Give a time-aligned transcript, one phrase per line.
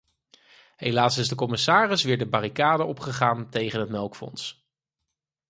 [0.75, 4.67] Helaas is de commissaris weer de barricaden opgegaan tegen het melkfonds.